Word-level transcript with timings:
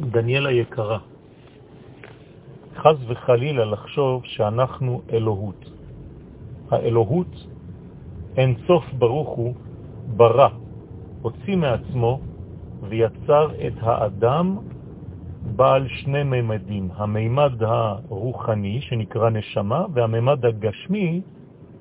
דניאלה 0.00 0.50
יקרה, 0.50 0.98
חז 2.76 2.96
וחלילה 3.08 3.64
לחשוב 3.64 4.22
שאנחנו 4.24 5.02
אלוהות. 5.12 5.70
האלוהות, 6.70 7.46
אין 8.36 8.54
סוף 8.66 8.84
ברוך 8.98 9.28
הוא, 9.28 9.54
ברא, 10.16 10.48
הוציא 11.22 11.56
מעצמו 11.56 12.20
ויצר 12.88 13.48
את 13.66 13.72
האדם 13.80 14.58
בעל 15.56 15.88
שני 15.88 16.22
מימדים, 16.22 16.88
המימד 16.94 17.62
הרוחני 17.62 18.80
שנקרא 18.80 19.30
נשמה 19.30 19.84
והמימד 19.94 20.44
הגשמי 20.44 21.20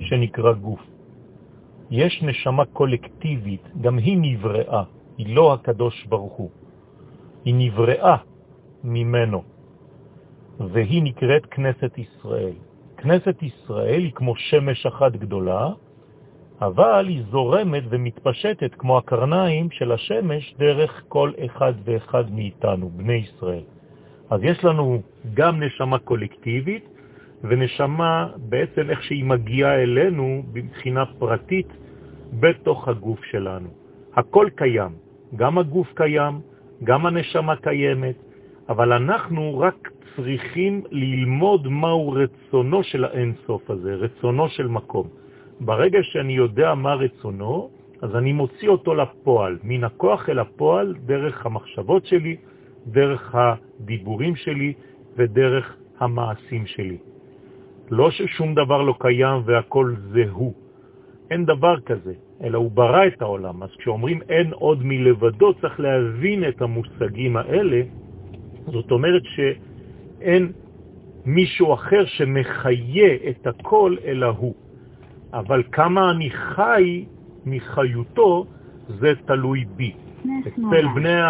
שנקרא 0.00 0.52
גוף. 0.52 0.80
יש 1.90 2.22
נשמה 2.22 2.64
קולקטיבית, 2.64 3.68
גם 3.80 3.98
היא 3.98 4.18
נבראה, 4.20 4.82
היא 5.18 5.36
לא 5.36 5.52
הקדוש 5.52 6.06
ברוך 6.06 6.32
הוא. 6.32 6.50
היא 7.44 7.54
נבראה 7.58 8.16
ממנו, 8.84 9.42
והיא 10.60 11.02
נקראת 11.02 11.46
כנסת 11.46 11.98
ישראל. 11.98 12.54
כנסת 12.96 13.42
ישראל 13.42 14.00
היא 14.00 14.12
כמו 14.12 14.36
שמש 14.36 14.86
אחת 14.86 15.12
גדולה, 15.12 15.68
אבל 16.60 17.06
היא 17.08 17.22
זורמת 17.30 17.82
ומתפשטת 17.90 18.74
כמו 18.74 18.98
הקרניים 18.98 19.70
של 19.70 19.92
השמש 19.92 20.54
דרך 20.58 21.02
כל 21.08 21.32
אחד 21.46 21.72
ואחד 21.84 22.24
מאיתנו, 22.30 22.90
בני 22.90 23.12
ישראל. 23.12 23.64
אז 24.30 24.40
יש 24.42 24.64
לנו 24.64 25.02
גם 25.34 25.62
נשמה 25.62 25.98
קולקטיבית 25.98 26.84
ונשמה 27.44 28.28
בעצם 28.36 28.90
איך 28.90 29.02
שהיא 29.02 29.24
מגיעה 29.24 29.82
אלינו 29.82 30.42
מבחינה 30.52 31.04
פרטית 31.18 31.68
בתוך 32.40 32.88
הגוף 32.88 33.24
שלנו. 33.24 33.68
הכל 34.14 34.48
קיים, 34.56 34.92
גם 35.36 35.58
הגוף 35.58 35.92
קיים, 35.94 36.40
גם 36.84 37.06
הנשמה 37.06 37.56
קיימת, 37.56 38.14
אבל 38.68 38.92
אנחנו 38.92 39.58
רק 39.58 39.90
צריכים 40.16 40.82
ללמוד 40.90 41.68
מהו 41.68 42.12
רצונו 42.12 42.82
של 42.82 43.04
האינסוף 43.04 43.70
הזה, 43.70 43.94
רצונו 43.94 44.48
של 44.48 44.66
מקום. 44.66 45.06
ברגע 45.60 45.98
שאני 46.02 46.32
יודע 46.32 46.74
מה 46.74 46.94
רצונו, 46.94 47.70
אז 48.02 48.16
אני 48.16 48.32
מוציא 48.32 48.68
אותו 48.68 48.94
לפועל, 48.94 49.58
מן 49.62 49.84
הכוח 49.84 50.28
אל 50.28 50.38
הפועל, 50.38 50.94
דרך 51.06 51.46
המחשבות 51.46 52.06
שלי, 52.06 52.36
דרך 52.86 53.34
הדיבורים 53.34 54.36
שלי 54.36 54.72
ודרך 55.16 55.76
המעשים 56.00 56.66
שלי. 56.66 56.98
לא 57.90 58.10
ששום 58.10 58.54
דבר 58.54 58.82
לא 58.82 58.94
קיים 58.98 59.42
והכל 59.44 59.94
זה 60.12 60.24
הוא. 60.30 60.61
אין 61.32 61.44
דבר 61.44 61.80
כזה, 61.80 62.12
אלא 62.44 62.58
הוא 62.58 62.70
ברא 62.70 63.06
את 63.06 63.22
העולם. 63.22 63.62
אז 63.62 63.70
כשאומרים 63.78 64.20
אין 64.28 64.52
עוד 64.52 64.78
מלבדו, 64.84 65.54
צריך 65.54 65.80
להבין 65.80 66.48
את 66.48 66.62
המושגים 66.62 67.36
האלה. 67.36 67.80
זאת 68.66 68.90
אומרת 68.90 69.22
שאין 69.24 70.52
מישהו 71.24 71.74
אחר 71.74 72.04
שמחיה 72.04 73.14
את 73.30 73.46
הכל 73.46 73.96
אלא 74.04 74.26
הוא. 74.26 74.54
אבל 75.32 75.62
כמה 75.72 76.10
אני 76.10 76.30
חי 76.30 77.04
מחיותו, 77.46 78.46
זה 78.88 79.12
תלוי 79.26 79.64
בי. 79.76 79.92
אצל 80.46 80.86
בני, 80.94 81.20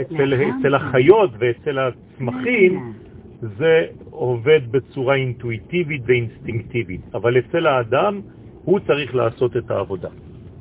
אצל, 0.00 0.34
אצל 0.34 0.74
החיות 0.74 1.30
ואצל 1.38 1.78
הצמחים 1.78 2.92
זה 3.40 3.86
עובד 4.10 4.60
בצורה 4.70 5.14
אינטואיטיבית 5.14 6.02
ואינסטינקטיבית, 6.06 7.00
אבל 7.14 7.38
אצל 7.38 7.66
האדם 7.66 8.20
הוא 8.66 8.80
צריך 8.86 9.14
לעשות 9.14 9.56
את 9.56 9.70
העבודה. 9.70 10.08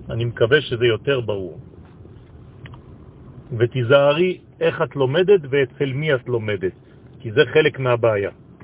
אני 0.09 0.25
מקווה 0.25 0.61
שזה 0.61 0.85
יותר 0.85 1.21
ברור. 1.21 1.59
ותיזהרי 3.57 4.37
איך 4.61 4.81
את 4.81 4.95
לומדת 4.95 5.41
ואצל 5.49 5.93
מי 5.93 6.13
את 6.13 6.27
לומדת, 6.27 6.75
כי 7.19 7.31
זה 7.31 7.41
חלק 7.53 7.79
מהבעיה. 7.79 8.29